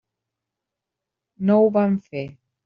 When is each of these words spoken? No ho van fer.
No 1.51 1.59
ho 1.59 1.69
van 1.77 1.95
fer. 2.09 2.27